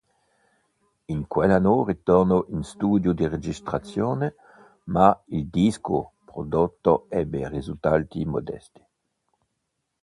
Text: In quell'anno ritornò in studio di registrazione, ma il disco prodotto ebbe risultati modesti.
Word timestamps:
In 1.13 1.27
quell'anno 1.27 1.85
ritornò 1.85 2.43
in 2.47 2.63
studio 2.63 3.11
di 3.13 3.27
registrazione, 3.27 4.33
ma 4.85 5.15
il 5.27 5.45
disco 5.45 6.13
prodotto 6.25 7.05
ebbe 7.09 7.47
risultati 7.47 8.25
modesti. 8.25 8.83